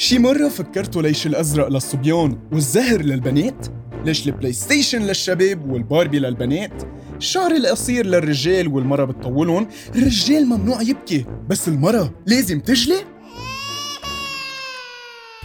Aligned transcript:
شي 0.00 0.18
مرة 0.18 0.48
فكرتوا 0.48 1.02
ليش 1.02 1.26
الأزرق 1.26 1.68
للصبيان 1.68 2.38
والزهر 2.52 3.02
للبنات؟ 3.02 3.66
ليش 4.04 4.26
البلاي 4.28 4.52
ستيشن 4.52 5.02
للشباب 5.02 5.70
والباربي 5.70 6.18
للبنات؟ 6.18 6.82
الشعر 7.16 7.50
القصير 7.50 8.06
للرجال 8.06 8.68
والمرة 8.68 9.04
بتطولهم 9.04 9.68
الرجال 9.94 10.46
ممنوع 10.46 10.82
يبكي 10.82 11.26
بس 11.48 11.68
المرة 11.68 12.14
لازم 12.26 12.60
تجلي؟ 12.60 12.98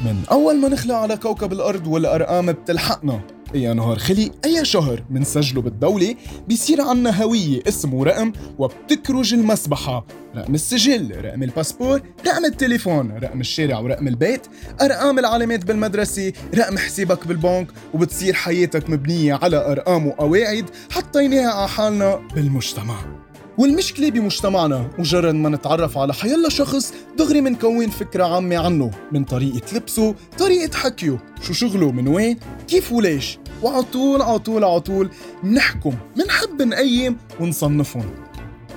من 0.06 0.16
أول 0.32 0.56
ما 0.58 0.70
نخلق 0.70 0.96
على 0.96 1.18
كوكب 1.18 1.54
الأرض 1.54 1.88
والأرقام 1.88 2.52
بتلحقنا 2.52 3.22
أي 3.56 3.74
نهار 3.74 4.00
خلي 4.00 4.32
أي 4.46 4.66
شهر 4.66 5.04
منسجله 5.10 5.62
بالدولة 5.62 6.16
بيصير 6.48 6.82
عنا 6.82 7.24
هوية 7.24 7.62
اسم 7.68 7.94
ورقم 7.94 8.32
وبتكرج 8.58 9.34
المسبحة. 9.34 10.06
رقم 10.36 10.56
السجل 10.56 11.26
رقم 11.26 11.44
الباسبور 11.44 12.02
رقم 12.28 12.46
التليفون 12.46 13.12
رقم 13.12 13.42
الشارع 13.42 13.80
ورقم 13.80 14.08
البيت. 14.08 14.48
أرقام 14.82 15.20
العلامات 15.20 15.66
بالمدرسة 15.66 16.34
رقم 16.56 16.78
حسابك 16.78 17.28
بالبنك 17.28 17.68
وبتصير 17.94 18.34
حياتك 18.34 18.90
مبنية 18.90 19.34
على 19.34 19.72
أرقام 19.72 20.08
وقواعد 20.08 20.66
حطيناها 20.92 21.52
على 21.52 21.68
حالنا 21.68 22.16
بالمجتمع. 22.36 23.25
والمشكلة 23.58 24.10
بمجتمعنا 24.10 24.90
مجرد 24.98 25.36
ما 25.36 25.50
نتعرف 25.50 25.98
على 25.98 26.14
حيلا 26.14 26.50
شخص 26.50 26.94
دغري 27.18 27.42
منكون 27.42 27.90
فكرة 27.90 28.24
عامة 28.24 28.58
عنه 28.58 28.92
من 29.12 29.24
طريقة 29.24 29.78
لبسه 29.78 30.16
طريقة 30.38 30.78
حكيه 30.78 31.20
شو 31.42 31.54
شغله 31.54 31.92
من 31.92 32.08
وين 32.08 32.38
كيف 32.68 32.92
وليش 32.92 33.38
وعطول 33.64 34.22
عطول 34.22 34.64
عطول 34.64 35.10
منحكم 35.44 35.94
منحب 36.18 36.62
نقيم 36.62 37.18
ونصنفهم. 37.40 38.06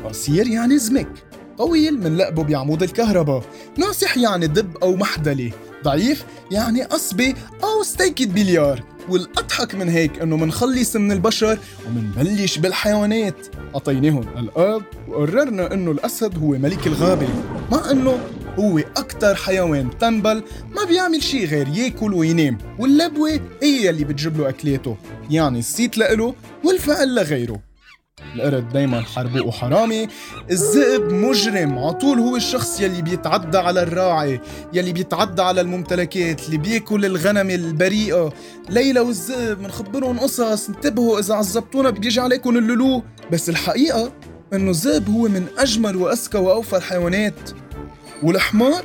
قصير 0.05 0.46
يعني 0.46 0.78
زمك 0.78 1.08
طويل 1.58 1.98
منلقبه 1.98 2.42
بعمود 2.42 2.83
الكهرباء 2.83 3.45
ناصح 3.77 4.16
يعني 4.16 4.47
دب 4.47 4.77
أو 4.83 4.97
محدلة 4.97 5.52
ضعيف 5.84 6.24
يعني 6.50 6.83
قصبة 6.83 7.34
أو 7.64 7.83
ستيكة 7.83 8.27
بليار. 8.27 8.83
والأضحك 9.11 9.75
من 9.75 9.89
هيك 9.89 10.23
إنه 10.23 10.37
منخلص 10.37 10.97
من 10.97 11.12
البشر 11.12 11.59
ومنبلش 11.87 12.59
بالحيوانات. 12.59 13.47
عطيناهم 13.75 14.28
الأب 14.39 14.83
وقررنا 15.09 15.75
إنه 15.75 15.91
الأسد 15.91 16.39
هو 16.39 16.48
ملك 16.48 16.87
الغابة. 16.87 17.29
مع 17.73 17.91
إنه 17.91 18.19
هو 18.59 18.79
أكتر 18.79 19.34
حيوان 19.34 19.98
تنبل 19.98 20.42
ما 20.77 20.84
بيعمل 20.89 21.23
شي 21.23 21.45
غير 21.45 21.69
ياكل 21.69 22.14
وينام. 22.14 22.59
واللبوة 22.79 23.41
هي 23.62 23.91
اللي 23.91 24.05
بتجيب 24.05 24.39
له 24.39 24.48
أكلاته. 24.48 24.97
يعني 25.31 25.59
الصيت 25.59 25.98
لإله 25.98 26.34
والفعل 26.64 27.14
لغيره. 27.14 27.67
القرد 28.34 28.69
دايما 28.69 29.00
حربوق 29.00 29.47
وحرامي. 29.47 30.08
الذئب 30.50 31.12
مجرم 31.12 31.78
عطول 31.78 32.19
هو 32.19 32.36
الشخص 32.36 32.80
يلي 32.80 33.02
بيتعدى 33.02 33.58
على 33.58 33.83
الراعي 33.83 34.41
يلي 34.72 34.92
بيتعدى 34.92 35.42
على 35.42 35.61
الممتلكات 35.61 36.46
اللي 36.46 36.56
بياكل 36.56 37.05
الغنم 37.05 37.50
البريئة. 37.50 38.33
ليلى 38.69 39.00
والذئب 39.00 39.61
منخبرهم 39.61 40.19
قصص 40.19 40.69
انتبهوا 40.69 41.19
إذا 41.19 41.34
عذبتونا 41.34 41.91
بيجي 41.91 42.20
عليكم 42.20 42.56
اللولو. 42.56 43.02
بس 43.33 43.48
الحقيقة 43.48 44.12
إنه 44.52 44.70
الذئب 44.70 45.08
هو 45.08 45.28
من 45.28 45.46
أجمل 45.58 45.96
وأذكى 45.96 46.39
وأوفى 46.39 46.77
الحيوانات 46.77 47.50
والحمار؟ 48.22 48.84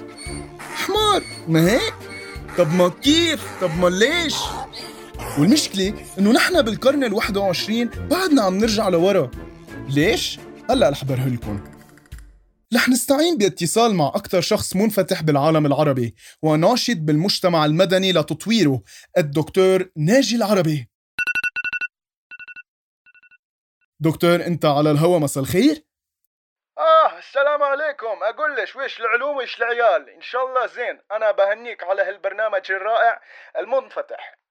حمار. 0.76 1.24
ما 1.48 1.72
هيك؟ 1.72 1.94
طب 2.58 2.74
ما 2.74 2.92
كيف؟ 3.02 3.42
طب 3.62 3.80
ما 3.80 3.88
ليش؟ 3.88 4.36
والمشكلة 5.40 5.94
إنه 6.20 6.32
نحن 6.32 6.62
بالقرن 6.62 7.04
ال 7.04 7.14
21 7.14 7.90
بعدنا 7.90 8.42
عم 8.42 8.58
نرجع 8.58 8.90
لورا. 8.90 9.32
ليش؟ 9.90 10.40
هلأ 10.70 10.90
رح 10.90 11.06
برهلكم 11.06 11.64
رح 12.76 12.90
نستعين 12.90 13.38
باتصال 13.38 13.96
مع 13.96 14.08
أكثر 14.08 14.42
شخص 14.42 14.76
منفتح 14.76 15.22
بالعالم 15.22 15.66
العربي 15.66 16.16
وناشط 16.42 16.98
بالمجتمع 16.98 17.66
المدني 17.66 18.12
لتطويره 18.12 18.82
الدكتور 19.18 19.90
ناجي 19.98 20.36
العربي. 20.36 20.90
دكتور 24.00 24.36
أنت 24.36 24.66
على 24.66 24.92
الهوا 24.92 25.20
مساء 25.20 25.44
الخير؟ 25.44 25.84
آه 26.78 27.18
السلام 27.18 27.64
عليكم. 27.64 28.24
أقول 28.24 28.56
لك 28.56 28.76
ويش 28.76 29.00
العلوم 29.00 29.38
ويش 29.38 29.58
العيال. 29.58 30.10
إن 30.10 30.22
شاء 30.22 30.48
الله 30.48 30.68
زين. 30.68 31.00
أنا 31.12 31.32
بهنيك 31.32 31.84
على 31.84 32.02
هالبرنامج 32.02 32.72
الرائع 32.72 33.22
المنفتح. 33.60 34.43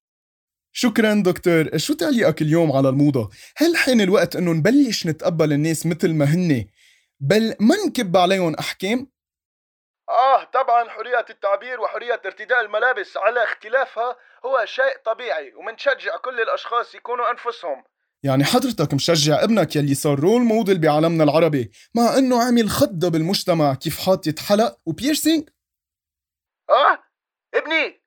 شكرا 0.72 1.22
دكتور 1.26 1.78
شو 1.78 1.94
تعليقك 1.94 2.42
اليوم 2.42 2.72
على 2.72 2.88
الموضة؟ 2.88 3.30
هل 3.56 3.76
حين 3.76 4.00
الوقت 4.00 4.36
إنه 4.36 4.52
نبلش 4.52 5.06
نتقبل 5.06 5.52
الناس 5.52 5.86
مثل 5.86 6.14
ما 6.14 6.24
هن 6.24 6.64
بل 7.20 7.54
ما 7.60 7.76
نكب 7.86 8.16
عليهم 8.16 8.54
أحكام؟ 8.54 9.12
آه 10.08 10.44
طبعا 10.44 10.88
حرية 10.88 11.26
التعبير 11.30 11.80
وحرية 11.80 12.20
ارتداء 12.26 12.60
الملابس 12.60 13.16
على 13.16 13.44
اختلافها 13.44 14.16
هو 14.44 14.64
شيء 14.64 14.96
طبيعي 15.04 15.54
ومنشجع 15.54 16.16
كل 16.16 16.40
الأشخاص 16.40 16.94
يكونوا 16.94 17.30
أنفسهم 17.30 17.84
يعني 18.22 18.44
حضرتك 18.44 18.94
مشجع 18.94 19.44
ابنك 19.44 19.76
يلي 19.76 19.94
صار 19.94 20.20
role 20.20 20.42
model 20.42 20.78
بعالمنا 20.78 21.24
العربي 21.24 21.70
مع 21.94 22.18
إنه 22.18 22.42
عمل 22.42 22.70
خضة 22.70 23.08
بالمجتمع 23.08 23.74
كيف 23.74 24.06
حاطط 24.06 24.38
حلق 24.38 24.78
و 24.86 24.93
piercing؟ 24.93 25.48
آه 26.70 26.98
ابني 27.54 28.01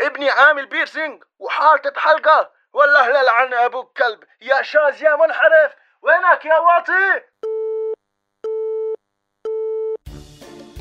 ابني 0.00 0.30
عامل 0.30 0.66
piercing 0.66 1.22
وحاطط 1.38 1.96
حلقة 1.96 2.50
والله 2.74 3.08
لا 3.08 3.22
لعن 3.24 3.54
أبوك 3.54 3.98
كلب. 3.98 4.18
يا 4.42 4.62
شاذ 4.62 5.02
يا 5.02 5.16
منحرف. 5.16 5.72
وينك 6.02 6.44
يا 6.44 6.58
واطي؟ 6.58 7.24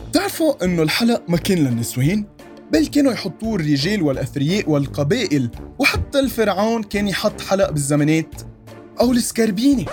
بتعرفوا 0.10 0.64
إنه 0.64 0.84
الحلق 0.84 1.24
ما 1.28 1.38
كان 1.38 1.58
للنسوان؟ 1.58 2.38
بل 2.72 2.88
كانوا 2.88 3.14
يحطوه 3.14 3.56
الرجال 3.56 4.04
والأثرياء 4.04 4.70
والقبائل 4.70 5.52
وحتى 5.80 6.20
الفرعون 6.20 6.84
كان 6.84 7.08
يحط 7.08 7.42
حلق 7.42 7.70
بالزمانات. 7.70 8.36
أو 9.02 9.12
السكربيني 9.12 9.86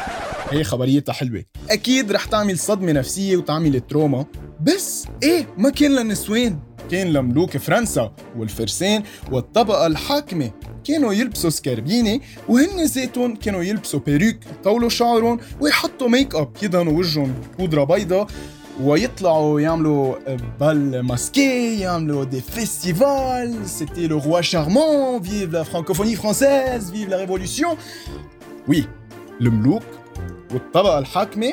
هي 0.50 0.64
خبريتها 0.64 1.12
حلوة. 1.12 1.44
أكيد 1.70 2.12
رح 2.12 2.24
تعمل 2.24 2.58
صدمة 2.58 2.92
نفسية 2.92 3.36
وتعمل 3.36 3.80
trauma. 3.80 4.26
بس 4.60 5.06
إيه 5.22 5.46
ما 5.58 5.70
كان 5.70 5.90
للنسوان. 5.90 6.71
كان 6.92 7.12
لملوك 7.12 7.56
فرنسا 7.56 8.12
والفرسان 8.38 9.02
والطبقة 9.30 9.86
الحاكمة 9.86 10.50
كانوا 10.84 11.12
يلبسوا 11.12 11.50
سكربيني 11.50 12.22
وهن 12.48 12.84
ذاتهم 12.84 13.36
كانوا 13.36 13.62
يلبسوا 13.62 14.00
perruque 14.00 14.36
يطولوا 14.60 14.88
شعرهم 14.88 15.38
ويحطوا 15.60 16.08
ميك 16.08 16.34
اب 16.34 16.50
يدهنوا 16.62 16.92
وجههم 16.92 17.34
بودرة 17.58 17.84
بيضة 17.84 18.26
ويطلعوا 18.82 19.60
يعملوا 19.60 20.14
bal 20.60 21.00
masqué 21.00 21.80
يعملوا 21.80 22.24
des 22.24 22.40
festivals 22.40 23.68
c'était 23.68 24.06
le 24.06 24.18
roi 24.18 24.40
charmant 24.40 25.22
vive 25.22 25.52
la 25.52 25.62
francophonie 25.62 26.16
française 26.16 26.90
vive 26.90 27.08
la 27.08 27.20
révolution 27.20 27.76
oui 28.68 28.84
الملوك 29.40 29.82
والطبقة 30.52 30.98
الحاكمة 30.98 31.52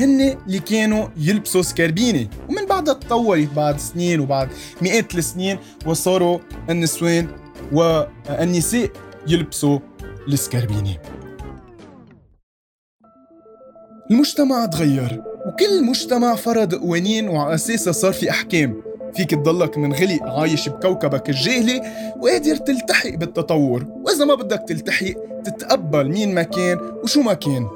هن 0.00 0.36
اللي 0.46 0.58
كانوا 0.58 1.08
يلبسوا 1.16 1.62
سكربينة. 1.62 2.28
ومن 2.48 2.59
بعدها 2.80 2.94
تطورت 2.94 3.48
بعد 3.56 3.78
سنين 3.78 4.20
وبعد 4.20 4.48
مئات 4.82 5.14
السنين 5.14 5.58
وصاروا 5.86 6.38
النسوان 6.70 7.28
والنساء 7.72 8.90
يلبسوا 9.26 9.78
السكربينة. 10.28 10.96
المجتمع 14.10 14.66
تغير 14.66 15.22
وكل 15.46 15.84
مجتمع 15.84 16.34
فرض 16.34 16.74
قوانين 16.74 17.28
وعلى 17.28 17.54
أساسها 17.54 17.92
صار 17.92 18.12
في 18.12 18.30
أحكام. 18.30 18.82
فيك 19.14 19.30
تضلك 19.30 19.78
منغلق 19.78 20.22
عايش 20.22 20.68
بكوكبك 20.68 21.28
الجاهلي 21.28 21.82
وقادر 22.20 22.56
تلتحق 22.56 23.10
بالتطور. 23.10 23.84
وإذا 24.04 24.24
ما 24.24 24.34
بدك 24.34 24.64
تلتحق 24.68 25.14
تتقبل 25.44 26.08
مين 26.08 26.34
ما 26.34 26.42
كان 26.42 26.78
وشو 27.04 27.22
ما 27.22 27.34
كان. 27.34 27.68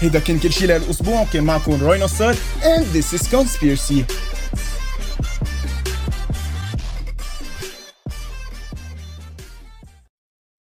هيدا 0.00 0.18
كان 0.18 0.38
كل 0.38 0.52
شي 0.52 0.66
لهالاسبوع 0.66 1.24
كان 1.32 1.44
معكم 1.44 1.72
روي 1.82 1.98
نصار 1.98 2.34
and 2.62 2.84
this 2.96 3.18
is 3.20 3.22
conspiracy. 3.26 4.04